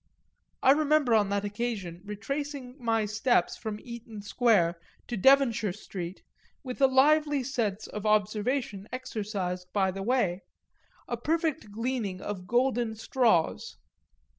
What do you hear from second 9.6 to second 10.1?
by the